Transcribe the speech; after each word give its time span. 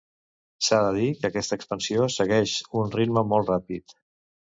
S'ha 0.67 0.77
de 0.85 0.93
dir 0.95 1.09
que 1.19 1.29
aquesta 1.29 1.57
expansió 1.59 2.07
segueix 2.13 2.55
un 2.85 2.89
ritme 2.97 3.25
molt 3.35 3.53
ràpid. 3.53 3.95